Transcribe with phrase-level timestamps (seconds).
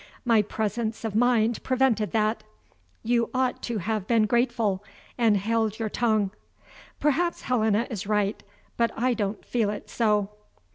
[0.25, 2.41] My presence of mind prevented that.
[3.03, 4.83] You ought to have been grateful,
[5.15, 6.31] and held your tongue."
[6.99, 8.41] Perhaps Helena is right
[8.77, 10.31] but I don't feel it so.